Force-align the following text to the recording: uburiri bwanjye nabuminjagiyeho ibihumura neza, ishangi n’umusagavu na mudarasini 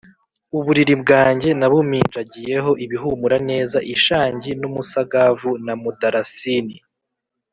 uburiri 0.57 0.93
bwanjye 1.01 1.49
nabuminjagiyeho 1.59 2.71
ibihumura 2.85 3.37
neza, 3.49 3.77
ishangi 3.95 4.49
n’umusagavu 4.61 5.51
na 5.65 5.73
mudarasini 5.81 6.77